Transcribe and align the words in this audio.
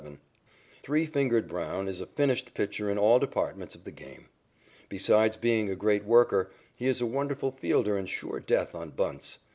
"Three 0.81 1.05
Fingered" 1.05 1.47
Brown 1.47 1.87
is 1.87 2.01
a 2.01 2.07
finished 2.07 2.55
pitcher 2.55 2.89
in 2.89 2.97
all 2.97 3.19
departments 3.19 3.75
of 3.75 3.83
the 3.83 3.91
game. 3.91 4.29
Besides 4.89 5.37
being 5.37 5.69
a 5.69 5.75
great 5.75 6.05
worker, 6.05 6.49
he 6.73 6.87
is 6.87 7.01
a 7.01 7.05
wonderful 7.05 7.51
fielder 7.51 7.95
and 7.99 8.09
sure 8.09 8.39
death 8.39 8.73
on 8.73 8.89
bunts. 8.89 9.37